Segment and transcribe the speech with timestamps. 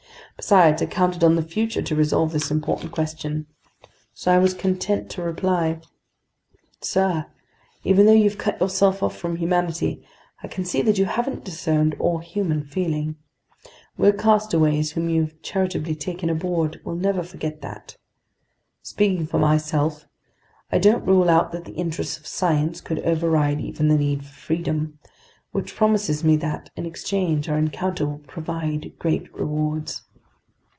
[0.37, 3.45] Besides, I counted on the future to resolve this important question.
[4.15, 5.81] So I was content to reply:
[6.79, 7.27] "Sir,
[7.83, 10.03] even though you've cut yourself off from humanity,
[10.41, 13.17] I can see that you haven't disowned all human feeling.
[13.99, 17.95] We're castaways whom you've charitably taken aboard, we'll never forget that.
[18.81, 20.07] Speaking for myself,
[20.71, 24.33] I don't rule out that the interests of science could override even the need for
[24.33, 24.97] freedom,
[25.51, 30.01] which promises me that, in exchange, our encounter will provide great rewards."